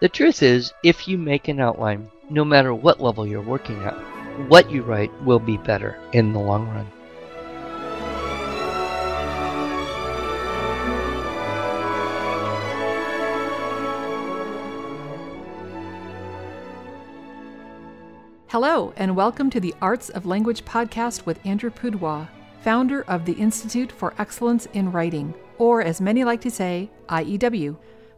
[0.00, 3.94] The truth is, if you make an outline, no matter what level you're working at,
[4.48, 6.86] what you write will be better in the long run.
[18.48, 22.28] Hello, and welcome to the Arts of Language podcast with Andrew Pudewa,
[22.62, 27.76] founder of the Institute for Excellence in Writing, or as many like to say, IEW.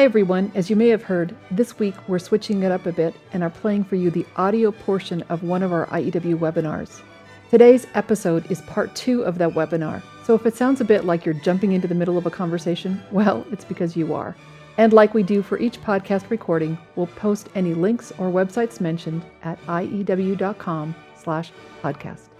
[0.00, 3.14] Hi everyone, as you may have heard, this week we're switching it up a bit
[3.34, 7.02] and are playing for you the audio portion of one of our IEW webinars.
[7.50, 11.26] Today's episode is part two of that webinar, so if it sounds a bit like
[11.26, 14.34] you're jumping into the middle of a conversation, well, it's because you are.
[14.78, 19.22] And like we do for each podcast recording, we'll post any links or websites mentioned
[19.42, 22.30] at iew.com slash podcast.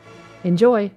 [0.44, 0.90] Enjoy!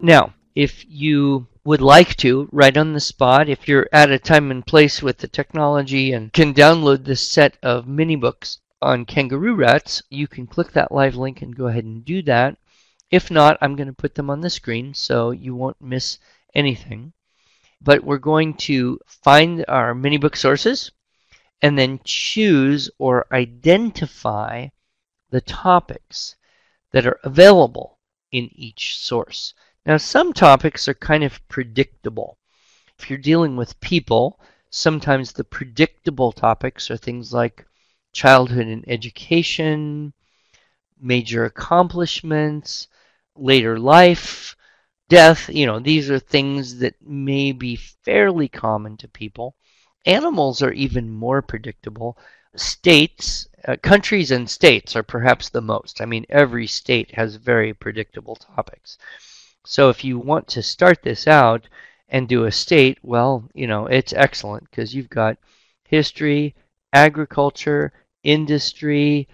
[0.00, 4.50] Now, if you would like to, right on the spot, if you're at a time
[4.50, 9.54] and place with the technology and can download this set of mini books on kangaroo
[9.54, 12.56] rats, you can click that live link and go ahead and do that.
[13.10, 16.18] If not, I'm going to put them on the screen so you won't miss
[16.54, 17.12] anything.
[17.80, 20.90] But we're going to find our mini book sources
[21.62, 24.68] and then choose or identify
[25.30, 26.36] the topics
[26.92, 27.98] that are available
[28.30, 29.54] in each source.
[29.86, 32.38] Now, some topics are kind of predictable.
[32.98, 34.40] If you're dealing with people,
[34.70, 37.66] sometimes the predictable topics are things like
[38.14, 40.14] childhood and education,
[40.98, 42.88] major accomplishments,
[43.36, 44.56] later life,
[45.10, 45.50] death.
[45.50, 49.54] You know, these are things that may be fairly common to people.
[50.06, 52.16] Animals are even more predictable.
[52.56, 56.00] States, uh, countries and states are perhaps the most.
[56.00, 58.96] I mean, every state has very predictable topics.
[59.66, 61.68] So if you want to start this out
[62.08, 65.38] and do a state, well, you know, it's excellent because you've got
[65.84, 66.54] history,
[66.92, 67.92] agriculture,
[68.22, 69.26] industry,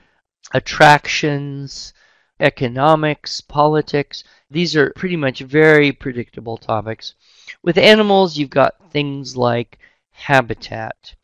[0.54, 1.92] attractions,
[2.38, 4.24] economics, politics.
[4.50, 7.14] These are pretty much very predictable topics.
[7.62, 9.78] With animals, you've got things like
[10.10, 11.14] habitat,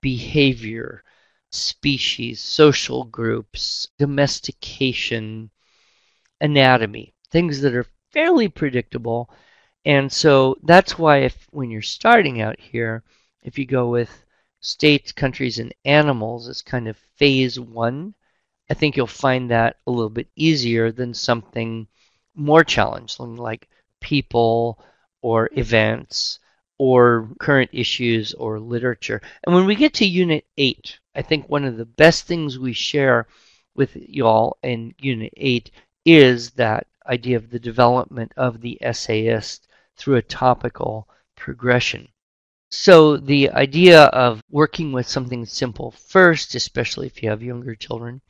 [0.00, 1.02] behavior,
[1.50, 5.50] species, social groups, domestication,
[6.40, 9.28] anatomy, things that are fairly predictable.
[9.84, 13.02] And so that's why if when you're starting out here,
[13.42, 14.24] if you go with
[14.60, 18.14] states, countries, and animals as kind of phase one,
[18.70, 21.86] I think you'll find that a little bit easier than something
[22.34, 23.68] more challenging like
[24.00, 24.82] people
[25.20, 25.60] or mm-hmm.
[25.60, 26.38] events
[26.78, 29.20] or current issues or literature.
[29.44, 32.72] And when we get to Unit 8, I think one of the best things we
[32.72, 33.26] share
[33.74, 35.70] with y'all in Unit 8
[36.06, 42.08] is that idea of the development of the essayist through a topical progression.
[42.70, 48.20] So the idea of working with something simple first, especially if you have younger children,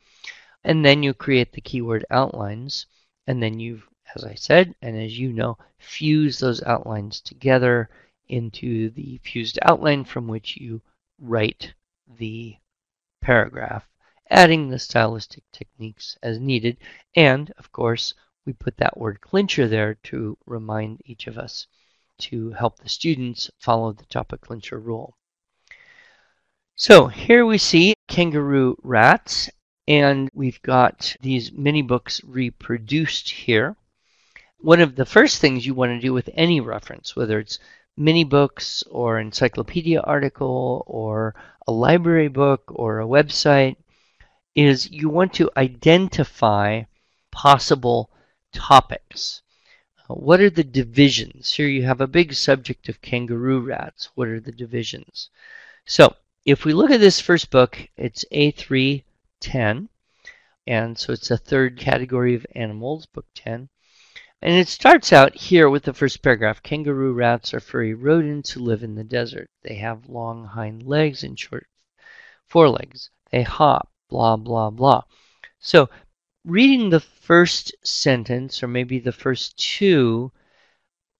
[0.63, 2.85] and then you create the keyword outlines,
[3.25, 3.81] and then you,
[4.15, 7.89] as I said, and as you know, fuse those outlines together
[8.27, 10.81] into the fused outline from which you
[11.19, 11.73] write
[12.17, 12.57] the
[13.21, 13.89] paragraph,
[14.29, 16.77] adding the stylistic techniques as needed,
[17.15, 18.13] and of course,
[18.47, 21.67] we put that word clincher there to remind each of us
[22.17, 25.17] to help the students follow the topic clincher rule.
[26.75, 29.49] So here we see kangaroo rats,
[29.85, 33.75] and we've got these mini books reproduced here.
[34.59, 37.59] One of the first things you want to do with any reference, whether it's
[37.97, 41.35] mini books or encyclopedia article or
[41.67, 43.75] a library book or a website,
[44.55, 46.83] is you want to identify
[47.31, 48.09] possible
[48.57, 49.43] topics.
[50.09, 51.53] Uh, what are the divisions?
[51.53, 54.09] Here you have a big subject of kangaroo rats.
[54.15, 55.29] What are the divisions?
[55.85, 59.89] So if we look at this first book, it's A310.
[60.65, 63.69] And so it's a third category of animals, book 10.
[64.41, 66.63] And it starts out here with the first paragraph.
[66.63, 69.49] Kangaroo rats are furry rodents who live in the desert.
[69.63, 71.67] They have long hind legs and short
[72.45, 73.09] forelegs.
[73.31, 75.03] They hop, blah, blah, blah.
[75.59, 75.89] So
[76.47, 80.31] reading the first sentence, or maybe the first two,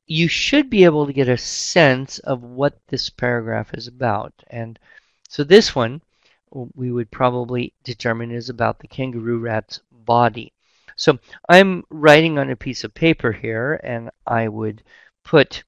[0.05, 4.33] you should be able to get a sense of what this paragraph is about.
[4.47, 4.79] And
[5.27, 6.01] so this one
[6.49, 10.53] we would probably determine is about the kangaroo rat's body.
[10.95, 11.19] So
[11.49, 14.81] I'm writing on a piece of paper here and I would
[15.25, 15.65] put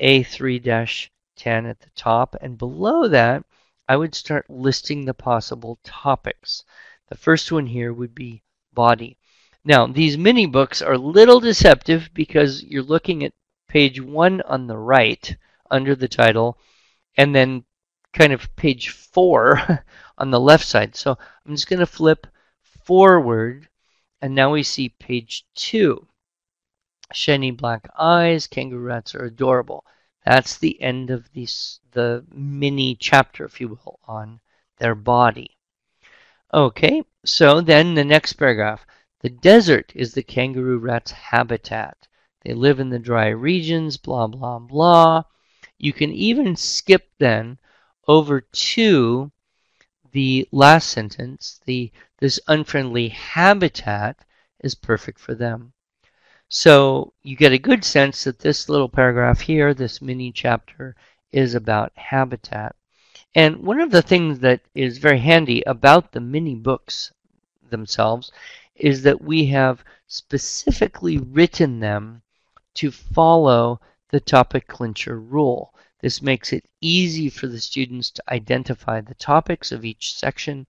[0.00, 1.10] A3-10
[1.46, 3.44] at the top and below that
[3.86, 6.64] I would start listing the possible topics.
[7.08, 8.42] The first one here would be
[8.74, 9.18] body.
[9.64, 13.32] Now, these mini books are a little deceptive because you're looking at
[13.68, 15.36] page one on the right
[15.70, 16.58] under the title,
[17.16, 17.64] and then
[18.12, 19.84] kind of page four
[20.18, 20.94] on the left side.
[20.96, 21.16] So
[21.46, 22.26] I'm just going to flip
[22.84, 23.68] forward,
[24.20, 26.06] and now we see page two.
[27.12, 29.84] Shiny black eyes, kangaroo rats are adorable.
[30.24, 34.40] That's the end of this, the mini chapter, if you will, on
[34.78, 35.56] their body.
[36.54, 38.84] Okay, so then the next paragraph.
[39.20, 42.06] The desert is the kangaroo rat's habitat.
[42.42, 45.22] They live in the dry regions, blah, blah, blah.
[45.78, 47.58] You can even skip then
[48.06, 49.32] over to
[50.10, 51.60] the last sentence.
[51.64, 54.18] The This unfriendly habitat
[54.60, 55.72] is perfect for them.
[56.48, 60.96] So you get a good sense that this little paragraph here, this mini chapter,
[61.30, 62.76] is about habitat.
[63.34, 67.12] And one of the things that is very handy about the mini books
[67.70, 68.30] themselves
[68.74, 72.22] is that we have specifically written them
[72.74, 73.80] to follow
[74.10, 75.74] the topic clincher rule.
[76.00, 80.66] This makes it easy for the students to identify the topics of each section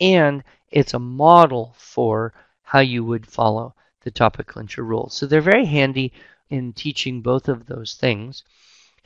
[0.00, 2.32] and it's a model for
[2.62, 5.08] how you would follow the topic clincher rule.
[5.08, 6.12] So they're very handy
[6.48, 8.44] in teaching both of those things.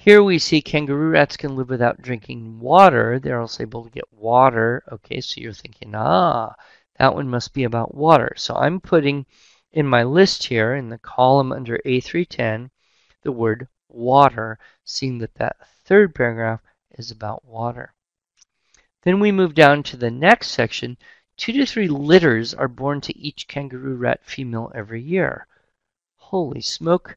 [0.03, 3.21] Here we see kangaroo rats can live without drinking water.
[3.21, 4.83] They're also able to get water.
[4.91, 6.57] Okay, so you're thinking, ah,
[6.99, 8.33] that one must be about water.
[8.37, 9.27] So I'm putting
[9.71, 12.71] in my list here in the column under A310
[13.23, 16.63] the word water, seeing that that third paragraph
[16.99, 17.95] is about water.
[19.03, 20.97] Then we move down to the next section
[21.37, 25.47] Two to three litters are born to each kangaroo rat female every year.
[26.17, 27.17] Holy smoke.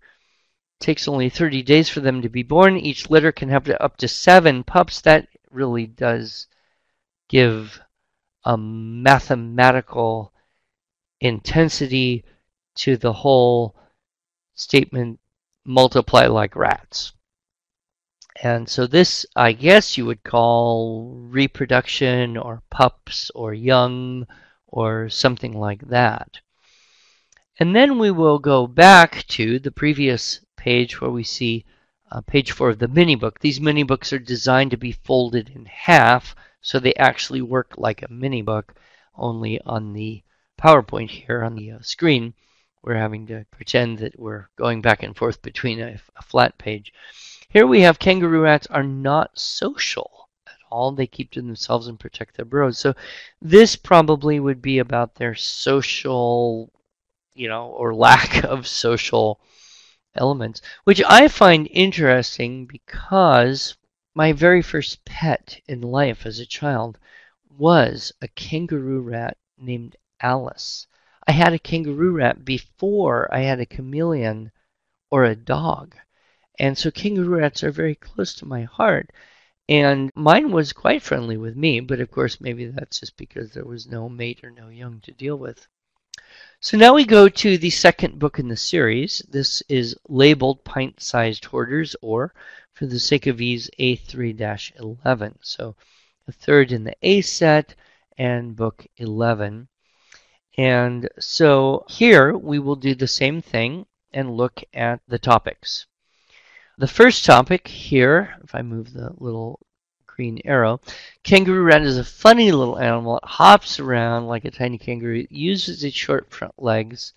[0.79, 2.77] Takes only 30 days for them to be born.
[2.77, 5.01] Each litter can have up to seven pups.
[5.01, 6.47] That really does
[7.29, 7.79] give
[8.43, 10.33] a mathematical
[11.19, 12.23] intensity
[12.75, 13.75] to the whole
[14.53, 15.19] statement
[15.65, 17.13] multiply like rats.
[18.43, 24.27] And so this, I guess you would call reproduction or pups or young
[24.67, 26.39] or something like that.
[27.57, 31.63] And then we will go back to the previous page where we see
[32.11, 33.39] uh, page four of the mini book.
[33.39, 36.35] These mini books are designed to be folded in half
[36.65, 38.73] so they actually work like a mini book,
[39.15, 40.23] only on the
[40.59, 42.33] PowerPoint here on the uh, screen.
[42.81, 46.91] We're having to pretend that we're going back and forth between a, a flat page.
[47.49, 50.91] Here we have kangaroo rats are not social at all.
[50.91, 52.79] They keep to themselves and protect their burrows.
[52.79, 52.95] So
[53.39, 56.71] this probably would be about their social,
[57.35, 59.39] you know, or lack of social
[60.15, 63.75] elements, which I find interesting because
[64.13, 66.97] my very first pet in life as a child
[67.49, 70.87] was a kangaroo rat named Alice.
[71.27, 74.51] I had a kangaroo rat before I had a chameleon
[75.09, 75.95] or a dog.
[76.59, 79.11] And so kangaroo rats are very close to my heart.
[79.67, 83.65] And mine was quite friendly with me, but of course, maybe that's just because there
[83.65, 85.67] was no mate or no young to deal with.
[86.59, 89.21] So now we go to the second book in the series.
[89.29, 92.33] This is labeled Pint Sized Hoarders, or
[92.73, 95.37] for the sake of ease, A3 11.
[95.41, 95.75] So
[96.25, 97.75] the third in the A set
[98.17, 99.67] and book 11.
[100.57, 105.85] And so here we will do the same thing and look at the topics.
[106.77, 109.59] The first topic here, if I move the little
[110.15, 110.79] green arrow,
[111.23, 113.17] kangaroo rat is a funny little animal.
[113.17, 115.19] It hops around like a tiny kangaroo.
[115.19, 117.11] It uses its short front legs.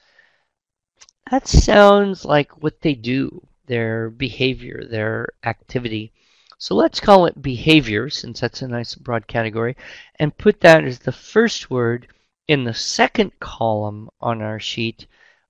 [1.31, 6.13] That sounds like what they do, their behavior, their activity.
[6.59, 9.77] So let's call it behavior, since that's a nice broad category,
[10.19, 12.09] and put that as the first word
[12.49, 15.07] in the second column on our sheet.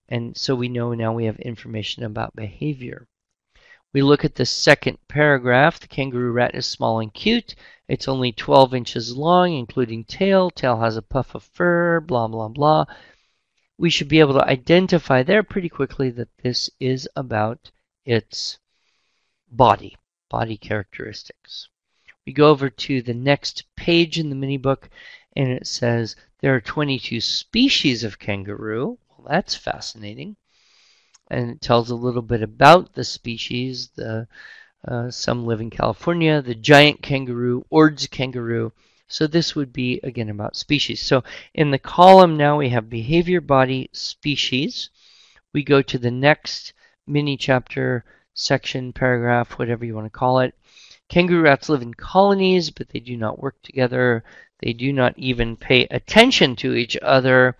[0.08, 3.06] And so we know now we have information about behavior.
[3.94, 5.80] We look at the second paragraph.
[5.80, 7.54] The kangaroo rat is small and cute.
[7.88, 10.50] It's only 12 inches long, including tail.
[10.50, 12.84] Tail has a puff of fur, blah, blah, blah.
[13.78, 17.70] We should be able to identify there pretty quickly that this is about
[18.04, 18.58] its
[19.50, 19.96] body,
[20.28, 21.68] body characteristics.
[22.26, 24.90] We go over to the next page in the mini book,
[25.34, 28.98] and it says there are 22 species of kangaroo.
[29.08, 30.36] Well, that's fascinating.
[31.28, 33.88] And it tells a little bit about the species.
[33.94, 34.26] The
[34.86, 36.40] uh, some live in California.
[36.40, 38.72] The giant kangaroo, Ord's kangaroo.
[39.08, 41.00] So this would be again about species.
[41.00, 44.90] So in the column now we have behavior, body, species.
[45.52, 46.74] We go to the next
[47.06, 48.04] mini chapter,
[48.34, 50.54] section, paragraph, whatever you want to call it.
[51.08, 54.22] Kangaroo rats live in colonies, but they do not work together.
[54.60, 57.56] They do not even pay attention to each other.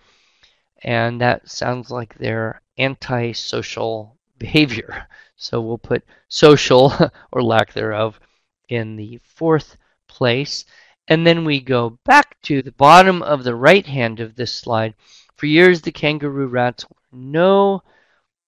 [0.83, 5.07] And that sounds like they're antisocial behavior.
[5.35, 6.93] So we'll put social
[7.31, 8.19] or lack thereof
[8.67, 10.65] in the fourth place.
[11.07, 14.93] And then we go back to the bottom of the right hand of this slide.
[15.35, 17.81] For years, the kangaroo rats were no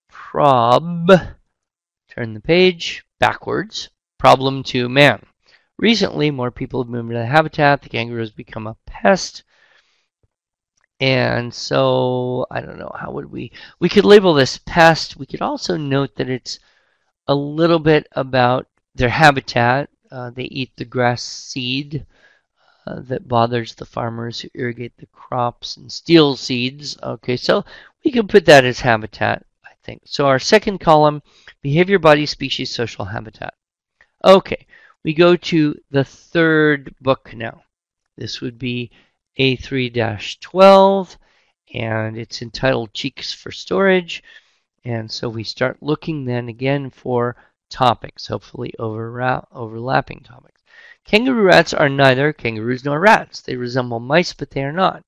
[0.10, 1.10] prob.
[2.10, 3.90] Turn the page backwards.
[4.18, 5.26] Problem to man.
[5.78, 7.82] Recently, more people have moved into the habitat.
[7.82, 9.44] The kangaroo has become a pest.
[11.02, 13.52] And so, I don't know, how would we?
[13.80, 15.18] We could label this pest.
[15.18, 16.60] We could also note that it's
[17.28, 19.90] a little bit about their habitat.
[20.12, 22.06] Uh, they eat the grass seed
[22.86, 26.98] uh, that bothers the farmers who irrigate the crops and steal seeds.
[27.02, 27.66] Okay, so
[28.06, 30.04] we can put that as habitat, I think.
[30.06, 31.24] So our second column,
[31.64, 33.56] behavior, body, species, social habitat.
[34.24, 34.68] Okay,
[35.04, 37.64] we go to the third book now.
[38.18, 38.92] This would be
[39.40, 41.18] A3-12,
[41.74, 44.24] and it's entitled Cheeks for Storage.
[44.84, 47.36] And so we start looking then again for
[47.70, 50.62] topics, hopefully overlapping topics.
[51.06, 53.42] Kangaroo rats are neither kangaroos nor rats.
[53.42, 55.04] They resemble mice, but they are not.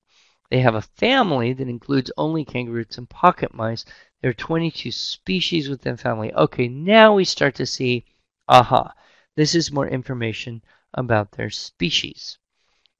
[0.50, 3.84] They have a family that includes only kangaroos and pocket mice.
[4.20, 6.32] There are 22 species within family.
[6.32, 8.04] Okay, now we start to see,
[8.48, 8.94] aha,
[9.36, 10.62] this is more information
[10.94, 12.38] about their species.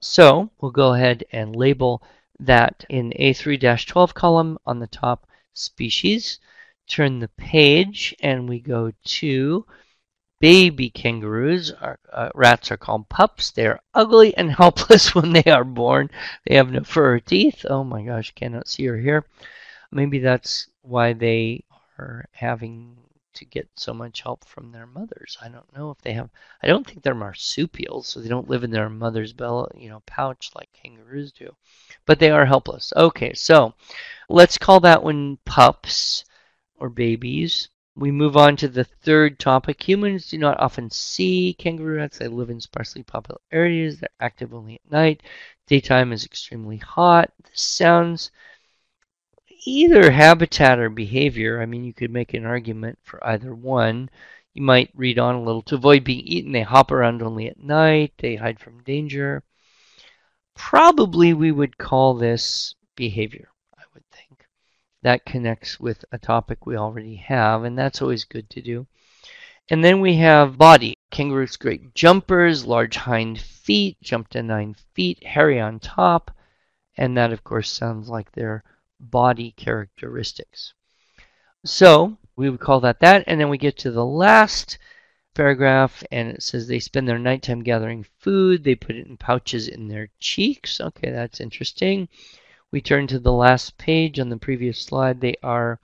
[0.07, 2.03] So we'll go ahead and label
[2.39, 6.39] that in A3-12 column on the top species
[6.87, 9.67] turn the page and we go to
[10.41, 11.73] baby kangaroos.
[11.73, 13.51] Our, uh, rats are called pups.
[13.51, 16.11] They are ugly and helpless when they are born.
[16.47, 17.65] They have no fur or teeth.
[17.71, 19.25] Oh my gosh, cannot see or hear.
[19.91, 21.65] Maybe that's why they
[21.99, 22.99] are having
[23.35, 25.37] to get so much help from their mothers.
[25.41, 26.31] I don't know if they have.
[26.63, 30.03] I don't think they're marsupials, so they don't live in their mother's belly, you know,
[30.07, 31.55] pouch like kangaroos do.
[32.07, 32.93] But they are helpless.
[32.97, 33.75] Okay, so
[34.29, 36.25] let's call that one pups
[36.77, 37.69] or babies.
[37.97, 39.87] We move on to the third topic.
[39.87, 42.19] Humans do not often see kangaroo rats.
[42.19, 44.01] They live in sparsely populated areas.
[44.01, 45.23] They're active only at night.
[45.67, 47.33] Daytime is extremely hot.
[47.45, 48.33] This sounds
[49.67, 51.61] either habitat or behavior.
[51.61, 54.11] I mean, you could make an argument for either one.
[54.53, 55.63] You might read on a little.
[55.63, 58.13] To avoid being eaten, they hop around only at night.
[58.19, 59.43] They hide from danger.
[60.55, 64.47] Probably we would call this behavior I would think.
[65.03, 68.87] that connects with a topic we already have, and that's always good to do.
[69.71, 70.95] And then we have body.
[71.11, 76.31] Kangaroos great jumpers, large hind feet, jump to nine feet, hairy on top,
[76.97, 78.63] and that of course sounds like their
[79.01, 80.75] body characteristics.
[81.65, 84.79] So we would call that that, and then we get to the last
[85.35, 88.65] paragraph, and it says they spend their nighttime gathering food.
[88.65, 90.81] They put it in pouches in their cheeks.
[90.81, 92.09] Okay, that's interesting.
[92.71, 95.21] We turn to the last page on the previous slide.
[95.21, 95.81] They are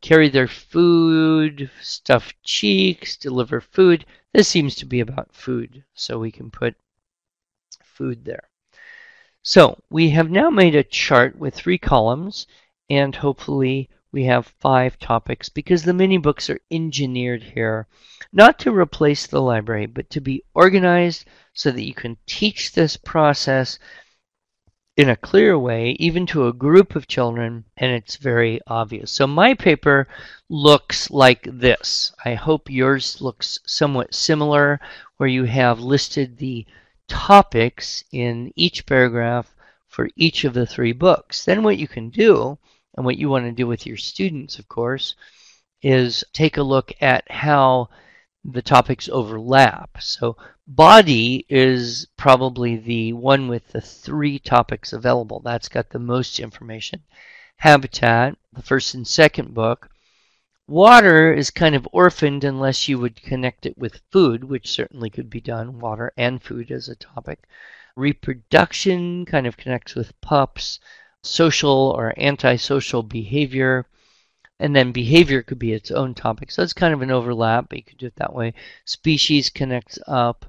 [0.00, 4.04] carry their food, stuff cheeks, deliver food.
[4.32, 6.74] This seems to be about food, so we can put
[7.82, 8.49] food there.
[9.42, 12.46] So we have now made a chart with three columns,
[12.90, 17.86] and hopefully we have five topics because the mini books are engineered here
[18.32, 22.96] not to replace the library, but to be organized so that you can teach this
[22.96, 23.78] process
[24.96, 29.10] in a clear way, even to a group of children, and it's very obvious.
[29.10, 30.06] So my paper
[30.50, 32.12] looks like this.
[32.24, 34.78] I hope yours looks somewhat similar,
[35.16, 36.66] where you have listed the
[37.10, 39.52] topics in each paragraph
[39.88, 41.44] for each of the three books.
[41.44, 42.56] Then what you can do,
[42.96, 45.16] and what you want to do with your students, of course,
[45.82, 47.88] is take a look at how
[48.44, 49.98] the topics overlap.
[50.00, 50.36] So
[50.66, 55.40] body is probably the one with the three topics available.
[55.40, 57.02] That's got the most information.
[57.56, 59.90] Habitat, the first and second book.
[60.70, 65.28] Water is kind of orphaned unless you would connect it with food, which certainly could
[65.28, 67.40] be done, water and food as a topic.
[67.96, 70.78] Reproduction kind of connects with pups.
[71.24, 73.84] Social or antisocial behavior
[74.60, 76.52] and then behavior could be its own topic.
[76.52, 78.54] So it's kind of an overlap, but you could do it that way.
[78.84, 80.46] Species connects up.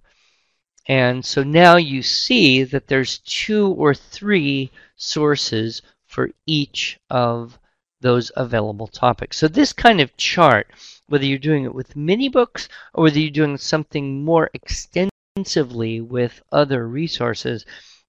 [0.88, 7.58] And so now you see that there's two or three sources for each of
[8.01, 9.38] those available topics.
[9.38, 10.67] So this kind of chart,
[11.08, 16.41] whether you're doing it with mini books or whether you're doing something more extensively with
[16.51, 17.65] other resources,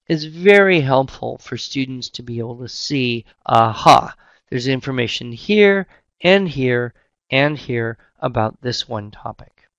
[0.07, 4.13] is very helpful for students to be able to see, aha,
[4.49, 5.87] there's information here
[6.21, 6.93] and here
[7.29, 9.69] and here about this one topic.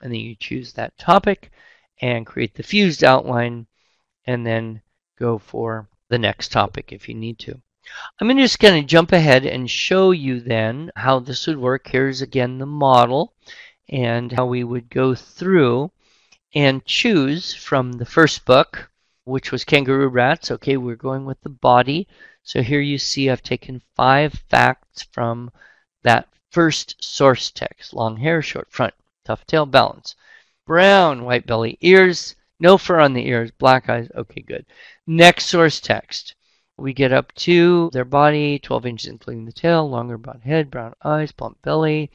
[0.00, 1.52] And then you choose that topic
[2.00, 3.66] and create the fused outline
[4.26, 4.82] and then
[5.18, 7.60] go for the next topic if you need to.
[8.20, 11.88] I'm just going to jump ahead and show you then how this would work.
[11.88, 13.34] Here's again the model
[13.88, 15.90] and how we would go through
[16.54, 18.90] and choose from the first book,
[19.24, 20.50] which was Kangaroo Rats.
[20.50, 22.06] Okay, we're going with the body.
[22.42, 25.50] So here you see I've taken five facts from
[26.02, 27.92] that first source text.
[27.92, 30.14] Long hair, short front, tough tail, balance.
[30.66, 34.08] Brown, white belly, ears, no fur on the ears, black eyes.
[34.14, 34.64] Okay, good.
[35.06, 36.34] Next source text.
[36.76, 40.94] We get up to their body, 12 inches including the tail, longer brown head, brown
[41.02, 42.10] eyes, plump belly.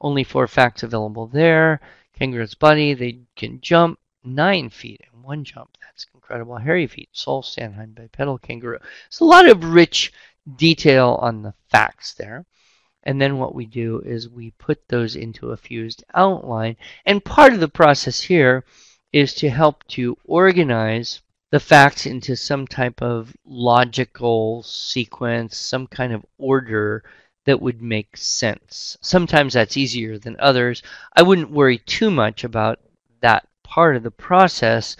[0.00, 1.80] Only four facts available there.
[2.18, 5.76] Kangaroo's body, they can jump nine feet in one jump.
[5.80, 6.56] That's incredible.
[6.56, 8.78] Hairy feet, sole, stand bipedal kangaroo.
[9.08, 10.12] It's a lot of rich
[10.56, 12.46] detail on the facts there.
[13.02, 16.76] And then what we do is we put those into a fused outline.
[17.04, 18.64] And part of the process here
[19.12, 26.12] is to help to organize the facts into some type of logical sequence, some kind
[26.12, 27.04] of order
[27.44, 28.96] that would make sense.
[29.00, 30.82] Sometimes that's easier than others.
[31.14, 32.80] I wouldn't worry too much about
[33.20, 34.96] that part of the process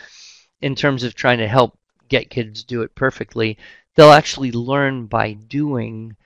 [0.60, 3.58] in terms of trying to help get kids do it perfectly.
[3.94, 6.16] They'll actually learn by doing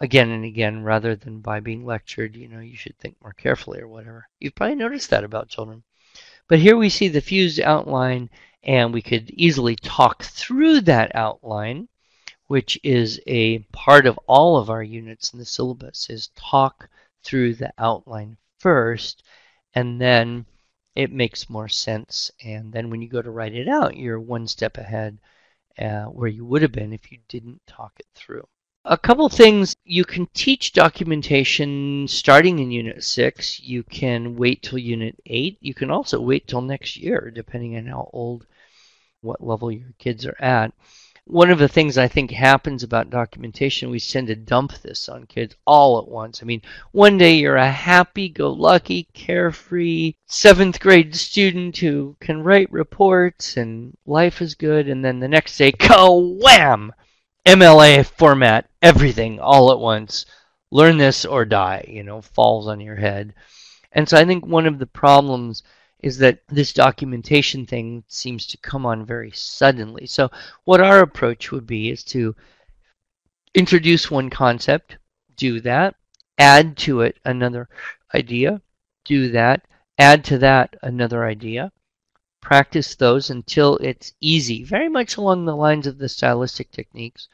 [0.00, 2.36] again and again rather than by being lectured.
[2.36, 4.28] You know, you should think more carefully or whatever.
[4.38, 5.82] You've probably noticed that about children.
[6.48, 8.28] But here we see the fused outline
[8.62, 11.88] and we could easily talk through that outline,
[12.46, 16.88] which is a part of all of our units in the syllabus, is talk
[17.22, 19.22] through the outline first,
[19.74, 20.44] and then
[20.94, 22.30] it makes more sense.
[22.42, 25.18] And then when you go to write it out, you're one step ahead
[25.78, 28.46] uh, where you would have been if you didn't talk it through.
[28.86, 33.60] A couple things you can teach documentation starting in Unit 6.
[33.60, 35.58] You can wait till Unit 8.
[35.60, 38.46] You can also wait till next year, depending on how old,
[39.22, 40.72] what level your kids are at.
[41.26, 45.26] One of the things I think happens about documentation, we tend to dump this on
[45.26, 46.42] kids all at once.
[46.42, 52.42] I mean, one day you're a happy go lucky, carefree seventh grade student who can
[52.42, 56.92] write reports and life is good, and then the next day, go wham!
[57.46, 60.26] MLA format, everything all at once.
[60.70, 63.34] Learn this or die, you know, falls on your head.
[63.92, 65.62] And so I think one of the problems
[66.02, 70.06] is that this documentation thing seems to come on very suddenly.
[70.06, 70.30] So
[70.64, 72.34] what our approach would be is to
[73.54, 74.96] introduce one concept,
[75.36, 75.94] do that,
[76.38, 77.68] add to it another
[78.14, 78.60] idea,
[79.04, 79.66] do that,
[79.98, 81.72] add to that another idea,
[82.40, 87.28] practice those until it's easy, very much along the lines of the stylistic techniques.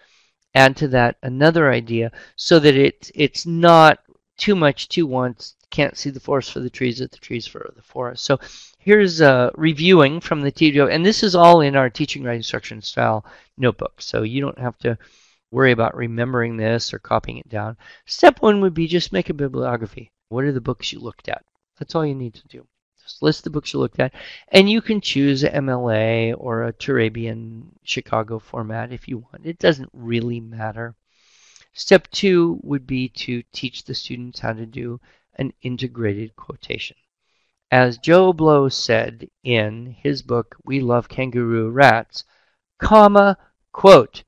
[0.55, 3.99] Add to that another idea so that it, it's not
[4.39, 5.56] too much too once.
[5.71, 8.25] Can't see the forest for the trees at the trees for the forest.
[8.25, 8.39] So
[8.79, 12.81] here's uh, reviewing from the TDO, and this is all in our teaching writing instruction
[12.83, 13.25] style
[13.59, 14.01] notebook.
[14.01, 14.97] So you don't have to
[15.51, 17.77] worry about remembering this or copying it down.
[18.07, 20.13] Step one would be just make a bibliography.
[20.29, 21.45] What are the books you looked at?
[21.79, 22.67] That's all you need to do.
[23.03, 24.13] Just list the books you looked at,
[24.49, 29.47] and you can choose MLA or a Turabian Chicago format if you want.
[29.47, 30.97] It doesn't really matter.
[31.73, 34.99] Step two would be to teach the students how to do
[35.37, 36.97] an integrated quotation.
[37.71, 42.25] As Joe Blow said in his book, We Love Kangaroo Rats,
[42.79, 43.37] comma,
[43.73, 44.23] quote,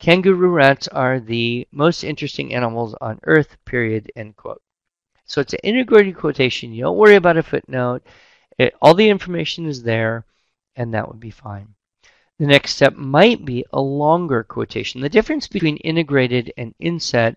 [0.00, 4.62] kangaroo rats are the most interesting animals on earth, period, end quote.
[5.26, 6.72] So it's an integrated quotation.
[6.72, 8.02] You don't worry about a footnote.
[8.58, 10.24] It, all the information is there,
[10.74, 11.74] and that would be fine.
[12.38, 15.00] The next step might be a longer quotation.
[15.00, 17.36] The difference between integrated and inset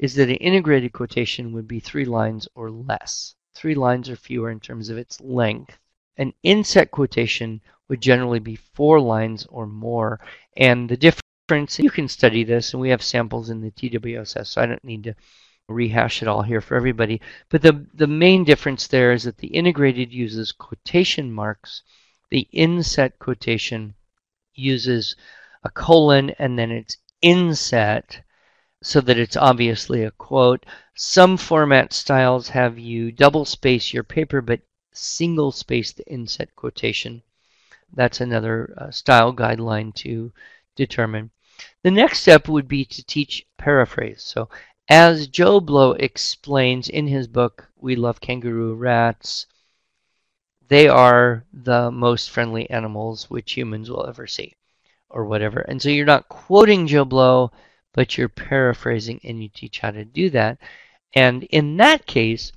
[0.00, 3.34] is that an integrated quotation would be three lines or less.
[3.54, 5.78] Three lines or fewer in terms of its length.
[6.16, 10.18] An inset quotation would generally be four lines or more.
[10.56, 14.62] And the difference, you can study this, and we have samples in the TWSS, so
[14.62, 15.14] I don't need to
[15.68, 17.20] rehash it all here for everybody.
[17.50, 21.82] But the, the main difference there is that the integrated uses quotation marks.
[22.30, 23.92] The inset quotation
[24.54, 25.14] uses
[25.62, 28.22] a colon and then it's inset
[28.82, 30.64] so that it's obviously a quote.
[30.94, 34.60] Some format styles have you double space your paper but
[34.92, 37.22] single space the inset quotation.
[37.92, 40.32] That's another uh, style guideline to
[40.76, 41.30] determine.
[41.82, 44.22] The next step would be to teach paraphrase.
[44.22, 44.48] So
[44.88, 49.46] As Joe Blow explains in his book, We Love Kangaroo Rats,
[50.68, 54.54] they are the most friendly animals which humans will ever see,
[55.08, 55.60] or whatever.
[55.60, 57.52] And so you're not quoting Joe Blow,
[57.92, 60.58] but you're paraphrasing and you teach how to do that.
[61.14, 62.52] And in that case,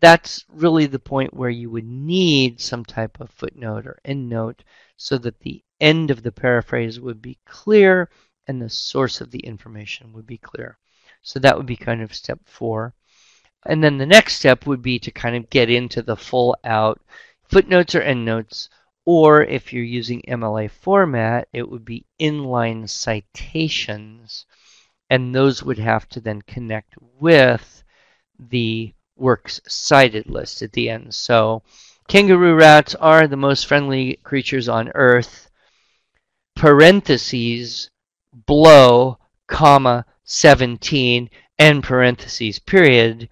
[0.00, 4.60] that's really the point where you would need some type of footnote or endnote
[4.96, 8.10] so that the end of the paraphrase would be clear
[8.46, 10.78] and the source of the information would be clear.
[11.22, 12.94] So that would be kind of step four.
[13.66, 17.00] And then the next step would be to kind of get into the full out
[17.48, 18.68] footnotes or endnotes,
[19.06, 24.44] or if you're using MLA format, it would be inline citations,
[25.10, 27.84] and those would have to then connect with
[28.38, 31.14] the works cited list at the end.
[31.14, 31.62] So
[32.08, 35.50] kangaroo rats are the most friendly creatures on earth.
[36.56, 37.90] Parentheses,
[38.32, 43.28] blow, comma, 17, and parentheses, period.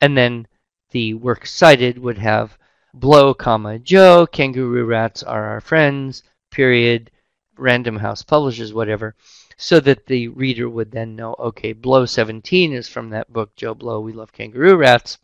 [0.00, 0.46] And then
[0.90, 2.58] the works cited would have
[2.92, 7.10] blow, comma, Joe, kangaroo rats are our friends, period,
[7.56, 9.14] Random House Publishers, whatever
[9.56, 13.74] so that the reader would then know, okay, Blow 17 is from that book, Joe
[13.74, 15.18] Blow, We Love Kangaroo Rats.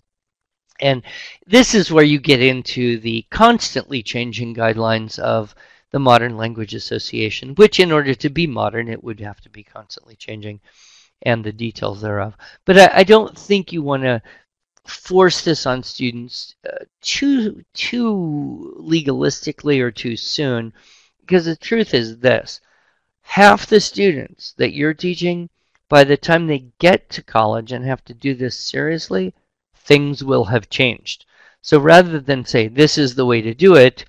[0.81, 1.03] And
[1.47, 5.55] this is where you get into the constantly changing guidelines of
[5.91, 9.63] the Modern Language Association, which, in order to be modern, it would have to be
[9.63, 10.61] constantly changing
[11.23, 12.37] and the details thereof.
[12.65, 14.23] But I, I don't think you want to
[14.87, 20.73] force this on students uh, too too legalistically or too soon,
[21.21, 22.61] because the truth is this:
[23.35, 25.49] half the students that you're teaching,
[25.89, 29.33] by the time they get to college and have to do this seriously,
[29.73, 31.25] things will have changed.
[31.63, 34.05] So rather than say, this is the way to do it,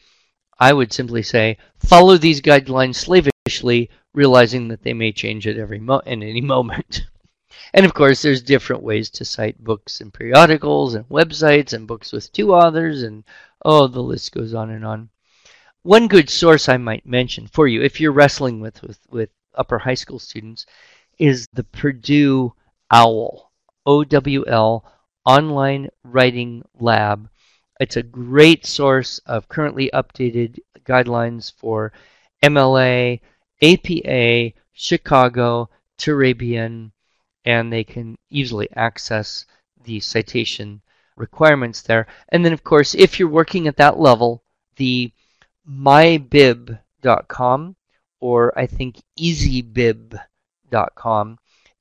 [0.60, 5.80] I would simply say, follow these guidelines slavishly, realizing that they may change at every
[5.80, 7.04] mo- in any moment.
[7.76, 12.12] and of course, there's different ways to cite books and periodicals and websites and books
[12.12, 13.24] with two authors, and
[13.64, 15.11] oh, the list goes on and on.
[15.84, 19.80] One good source I might mention for you, if you're wrestling with, with, with upper
[19.80, 20.68] high school students,
[21.18, 22.54] is the Purdue
[22.92, 23.52] OWL,
[23.88, 24.86] O W L
[25.26, 27.28] online writing lab.
[27.80, 31.94] It's a great source of currently updated guidelines for
[32.44, 33.20] MLA,
[33.64, 35.68] APA, Chicago,
[35.98, 36.92] Turabian,
[37.44, 39.48] and they can easily access
[39.84, 40.84] the citation
[41.18, 42.06] requirements there.
[42.30, 44.44] And then, of course, if you're working at that level,
[44.76, 45.12] the
[45.70, 46.80] mybib.com
[48.20, 50.20] or I think easybib.com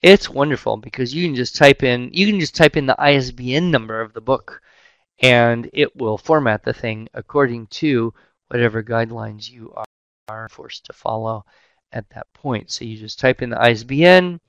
[0.02, 3.70] it's wonderful because you can just type in you can just type in the ISBN
[3.70, 4.62] number of the book
[5.20, 8.12] and it will format the thing according to
[8.48, 9.72] whatever guidelines you
[10.28, 11.44] are forced to follow
[11.92, 12.70] at that point.
[12.70, 14.40] So you just type in the ISBN,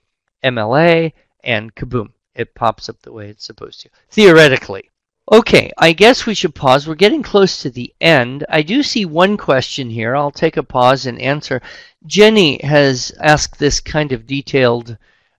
[0.44, 1.14] MLA,
[1.44, 3.90] and kaboom, it pops up the way it's supposed to.
[4.10, 4.91] Theoretically.
[5.34, 6.86] Okay, I guess we should pause.
[6.86, 8.46] We're getting close to the end.
[8.50, 10.14] I do see one question here.
[10.14, 11.62] I'll take a pause and answer.
[12.06, 14.98] Jenny has asked this kind of detailed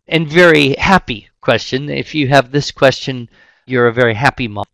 [0.08, 1.90] and very happy question.
[1.90, 3.28] If you have this question,
[3.66, 4.64] you're a very happy mom.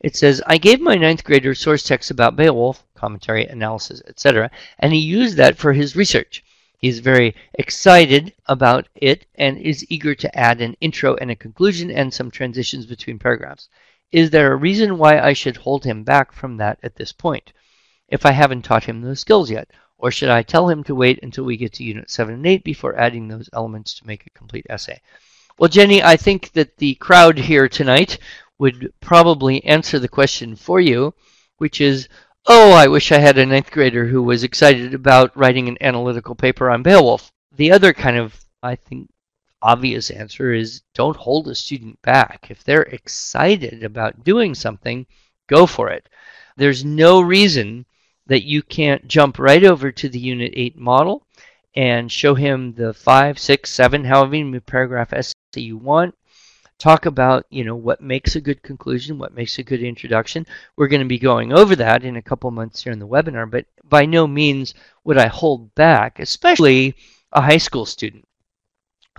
[0.00, 4.94] It says, I gave my ninth grader source text about Beowulf, commentary, analysis, etc., and
[4.94, 6.42] he used that for his research.
[6.78, 11.90] He's very excited about it and is eager to add an intro and a conclusion
[11.90, 13.68] and some transitions between paragraphs.
[14.14, 17.52] Is there a reason why I should hold him back from that at this point,
[18.06, 19.68] if I haven't taught him those skills yet?
[19.98, 22.62] Or should I tell him to wait until we get to Unit 7 and 8
[22.62, 25.00] before adding those elements to make a complete essay?
[25.58, 28.18] Well, Jenny, I think that the crowd here tonight
[28.56, 31.12] would probably answer the question for you,
[31.58, 32.08] which is,
[32.46, 36.36] oh, I wish I had a ninth grader who was excited about writing an analytical
[36.36, 37.32] paper on Beowulf.
[37.50, 39.10] The other kind of, I think,
[39.64, 42.48] obvious answer is don't hold a student back.
[42.50, 45.06] If they're excited about doing something,
[45.46, 46.06] go for it.
[46.56, 47.86] There's no reason
[48.26, 51.26] that you can't jump right over to the Unit 8 model
[51.74, 56.14] and show him the 5, 6, 7, however many paragraph essay you want.
[56.78, 60.46] Talk about, you know, what makes a good conclusion, what makes a good introduction.
[60.76, 63.50] We're going to be going over that in a couple months here in the webinar,
[63.50, 64.74] but by no means
[65.04, 66.96] would I hold back, especially
[67.32, 68.26] a high school student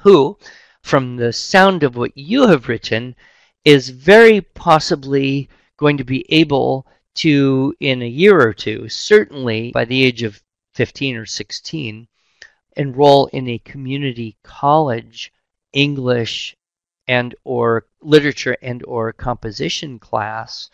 [0.06, 0.38] who,
[0.84, 3.15] from the sound of what you have written,
[3.63, 9.84] is very possibly going to be able to, in a year or two, certainly by
[9.84, 10.44] the age of
[10.76, 12.08] 15 or 16,
[12.78, 15.34] enroll in a community college
[15.74, 16.56] English
[17.08, 20.70] and or literature and or composition class.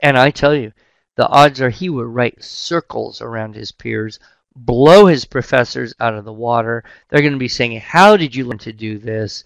[0.00, 0.72] And I tell you,
[1.16, 4.18] the odds are he will write circles around his peers,
[4.54, 6.84] blow his professors out of the water.
[7.08, 9.44] They're going to be saying, how did you learn to do this?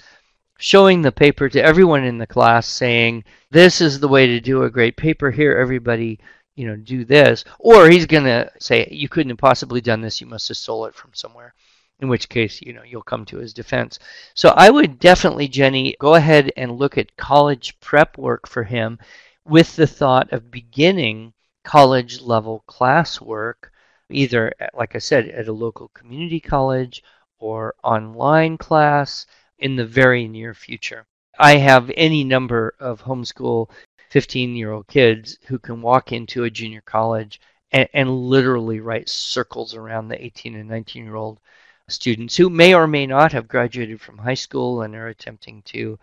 [0.59, 4.63] showing the paper to everyone in the class saying, this is the way to do
[4.63, 6.19] a great paper here, everybody,
[6.55, 7.45] you know, do this.
[7.59, 10.87] Or he's going to say, you couldn't have possibly done this, you must have stole
[10.87, 11.55] it from somewhere.
[12.01, 13.99] In which case, you know, you'll come to his defense.
[14.35, 18.99] So I would definitely, Jenny, go ahead and look at college prep work for him
[19.45, 23.71] with the thought of beginning college level classwork,
[24.15, 27.03] either, like I said, at a local community college
[27.39, 29.27] or online class
[29.59, 31.07] in the very near future.
[31.39, 33.71] I have any number of homeschool
[34.11, 37.41] 15 year old kids who can walk into a junior college
[37.73, 41.41] and, and, literally write circles around the 18 and 19 year old
[41.89, 45.99] students who may or may not have graduated from high school and are attempting to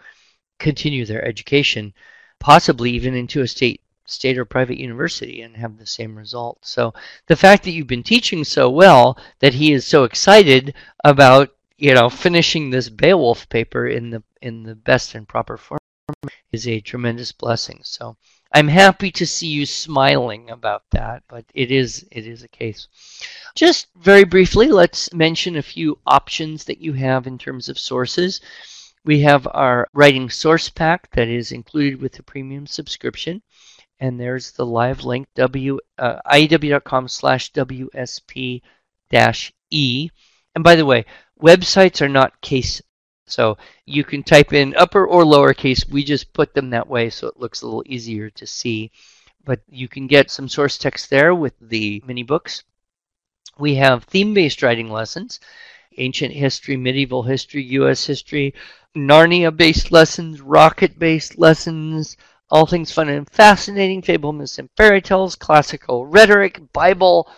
[0.60, 1.94] continue their education,
[2.40, 6.60] possibly even into a state state or private university and have the same result.
[6.62, 6.94] So
[7.28, 11.94] the fact that you've been teaching so well that he is so excited about you
[11.94, 15.80] know finishing this Beowulf paper in the in the best and proper form
[16.52, 17.80] is a tremendous blessing.
[17.84, 18.18] So
[18.54, 22.88] I'm happy to see you smiling about that, but it is it is a case.
[23.56, 28.42] Just very briefly, let's mention a few options that you have in terms of sources.
[29.06, 33.42] We have our writing source pack that is included with the premium subscription
[34.02, 38.62] and there's the live link w uh, iew.com slash wsp
[39.10, 40.10] dash e.
[40.56, 41.06] And by the way
[41.42, 42.82] websites are not case
[43.28, 47.28] so you can type in upper or lowercase we just put them that way so
[47.28, 48.92] it looks a little easier to see.
[49.44, 52.64] But you can get some source text there with the mini books.
[53.58, 55.40] We have theme-based writing lessons
[55.98, 58.54] ancient history medieval history us history
[58.96, 62.18] narnia based lessons rocket based lessons
[62.52, 67.30] all things fun and fascinating, fable, myths, and fairy tales, classical rhetoric, Bible.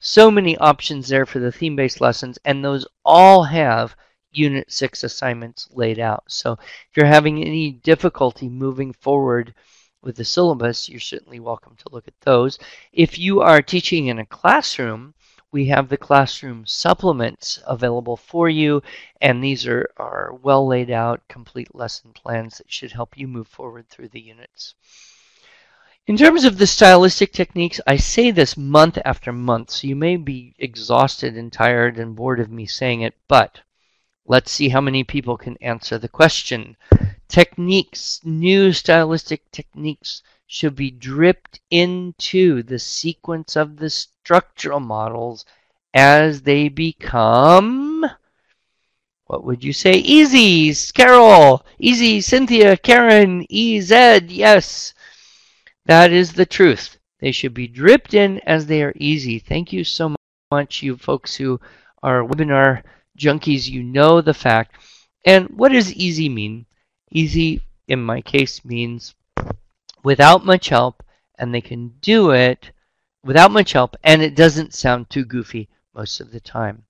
[0.00, 3.96] So many options there for the theme based lessons, and those all have
[4.30, 6.22] Unit 6 assignments laid out.
[6.28, 9.54] So if you're having any difficulty moving forward
[10.02, 12.58] with the syllabus, you're certainly welcome to look at those.
[12.92, 15.14] If you are teaching in a classroom,
[15.50, 18.82] we have the classroom supplements available for you,
[19.20, 23.48] and these are, are well laid out, complete lesson plans that should help you move
[23.48, 24.74] forward through the units.
[26.06, 30.16] In terms of the stylistic techniques, I say this month after month, so you may
[30.16, 33.60] be exhausted and tired and bored of me saying it, but
[34.26, 36.76] let's see how many people can answer the question.
[37.28, 45.44] Techniques, new stylistic techniques should be dripped into the sequence of the structural models
[45.94, 48.04] as they become
[49.28, 49.92] what would you say?
[49.92, 53.90] Easy, Carol, easy, Cynthia, Karen, EZ,
[54.26, 54.94] yes.
[55.84, 56.96] That is the truth.
[57.20, 59.38] They should be dripped in as they are easy.
[59.38, 60.14] Thank you so
[60.50, 61.60] much, you folks who
[62.02, 62.84] are webinar
[63.18, 63.68] junkies.
[63.68, 64.74] You know the fact.
[65.26, 66.64] And what does easy mean?
[67.10, 69.14] Easy, in my case, means
[70.02, 71.02] without much help,
[71.38, 72.70] and they can do it
[73.24, 76.84] without much help, and it doesn't sound too goofy most of the time.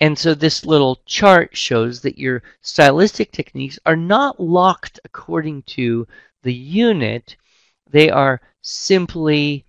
[0.00, 6.06] And so this little chart shows that your stylistic techniques are not locked according to
[6.42, 7.36] the unit.
[7.90, 9.64] They are simply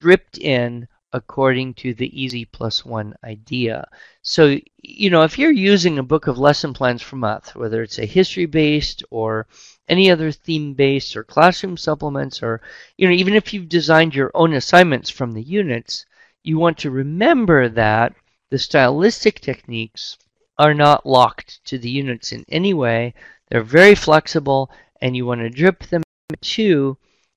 [0.00, 3.86] dripped in according to the easy plus one idea.
[4.22, 7.98] So, you know, if you're using a book of lesson plans from us, whether it's
[7.98, 9.46] a history based or
[9.88, 12.60] any other theme based or classroom supplements, or,
[12.96, 16.06] you know, even if you've designed your own assignments from the units,
[16.42, 18.14] you want to remember that
[18.50, 20.18] the stylistic techniques
[20.58, 23.14] are not locked to the units in any way.
[23.48, 26.02] They're very flexible, and you want to drip them
[26.40, 26.96] to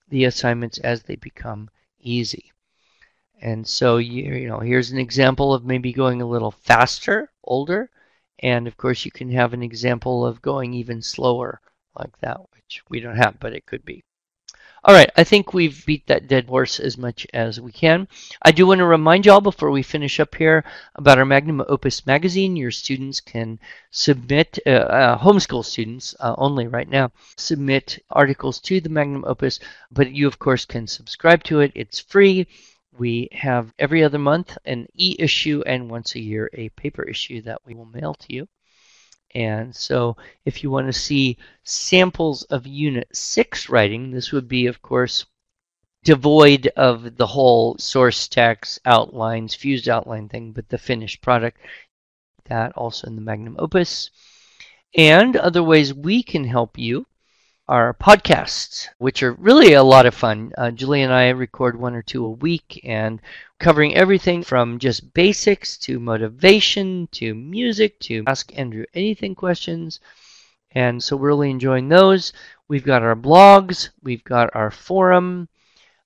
[0.09, 2.51] the assignments as they become easy.
[3.41, 7.89] And so, you, you know, here's an example of maybe going a little faster, older.
[8.39, 11.61] And of course, you can have an example of going even slower
[11.97, 14.03] like that, which we don't have, but it could be.
[14.87, 18.07] All right, I think we've beat that dead horse as much as we can.
[18.43, 22.05] I do want to remind y'all before we finish up here about our Magnum Opus
[22.05, 22.55] magazine.
[22.55, 28.79] Your students can submit, uh, uh, homeschool students uh, only right now, submit articles to
[28.79, 29.59] the Magnum Opus,
[29.91, 31.71] but you, of course, can subscribe to it.
[31.73, 32.45] It's free.
[32.95, 37.41] We have every other month an e issue and once a year a paper issue
[37.41, 38.47] that we will mail to you.
[39.35, 44.65] And so if you want to see samples of Unit 6 writing, this would be,
[44.65, 45.25] of course,
[46.05, 51.59] devoid of the whole source text, outlines, fused outline thing, but the finished product.
[52.45, 54.09] That also in the Magnum Opus.
[54.95, 57.05] And other ways we can help you
[57.67, 60.51] our podcasts, which are really a lot of fun.
[60.57, 63.19] Uh, Julie and I record one or two a week and
[63.59, 69.99] covering everything from just basics to motivation to music to ask Andrew anything questions.
[70.71, 72.33] And so we're really enjoying those.
[72.67, 75.49] We've got our blogs, we've got our forum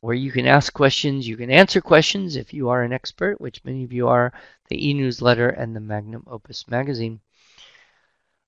[0.02, 3.66] where you can ask questions, you can answer questions if you are an expert, which
[3.66, 4.32] many of you are,
[4.70, 7.20] the e newsletter and the Magnum Opus magazine.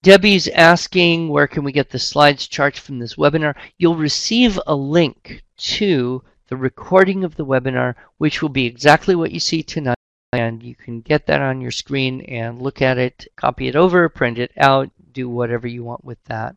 [0.03, 3.55] Debbie's asking where can we get the slides charts from this webinar?
[3.77, 9.31] You'll receive a link to the recording of the webinar, which will be exactly what
[9.31, 9.95] you see tonight.
[10.33, 14.09] And you can get that on your screen and look at it, copy it over,
[14.09, 16.55] print it out, do whatever you want with that.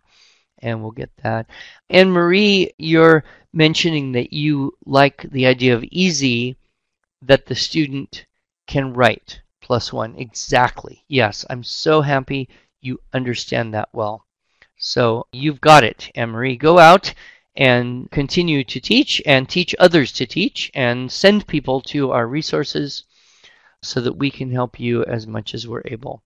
[0.61, 1.50] And we'll get that.
[1.90, 6.57] Anne-Marie, you're mentioning that you like the idea of easy
[7.20, 8.24] that the student
[8.66, 10.16] can write plus one.
[10.16, 11.04] Exactly.
[11.09, 12.48] Yes, I'm so happy
[12.84, 14.26] you understand that well.
[14.76, 16.56] So you've got it, Anne-Marie.
[16.56, 17.14] Go out
[17.56, 23.04] and continue to teach and teach others to teach and send people to our resources
[23.82, 26.22] so that we can help you as much as we're able.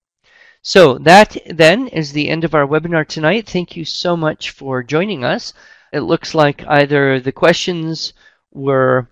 [0.63, 3.49] So that then is the end of our webinar tonight.
[3.49, 5.55] Thank you so much for joining us.
[5.93, 8.13] It looks like either the questions
[8.53, 9.09] were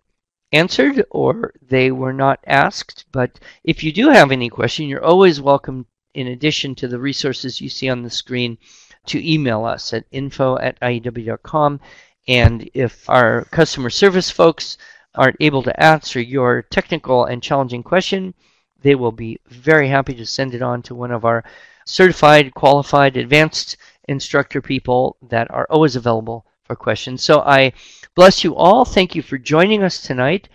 [0.52, 3.04] answered or they were not asked.
[3.12, 7.61] But if you do have any question, you're always welcome, in addition to the resources
[7.61, 8.59] you see on the screen,
[9.07, 11.81] to email us at info at iew.com.
[12.26, 14.79] And if our customer service folks
[15.14, 18.35] aren't able to answer your technical and challenging question,
[18.83, 21.44] they will be very happy to send it on to one of our
[21.85, 23.76] certified, qualified, advanced
[24.09, 27.22] instructor people that are always available for questions.
[27.22, 27.72] So I
[28.14, 28.85] bless you all.
[28.85, 30.48] Thank you for joining us tonight.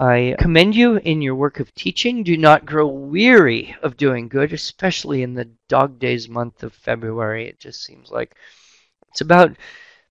[0.00, 2.22] I commend you in your work of teaching.
[2.22, 7.46] Do not grow weary of doing good, especially in the dog days month of February.
[7.46, 8.34] It just seems like
[9.10, 9.56] it's about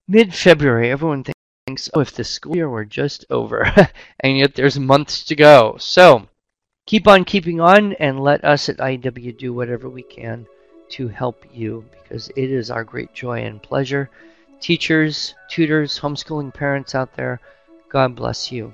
[0.07, 0.91] mid February.
[0.91, 1.25] Everyone
[1.65, 3.65] thinks, oh, if the school year were just over,
[4.19, 5.77] and yet there's months to go.
[5.79, 6.27] So
[6.85, 10.45] keep on keeping on, and let us at IEW do whatever we can
[10.89, 14.11] to help you because it is our great joy and pleasure.
[14.59, 17.39] Teachers, tutors, homeschooling parents out there,
[17.89, 18.73] God bless you.